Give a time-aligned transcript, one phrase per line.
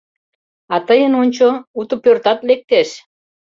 [0.73, 1.47] А тыйын, ончо,
[1.79, 2.89] уто пӧртат лектеш.